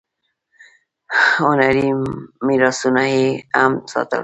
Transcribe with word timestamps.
هنري 1.39 1.87
میراثونه 2.47 3.03
یې 3.13 3.25
هم 3.57 3.71
ساتل. 3.91 4.19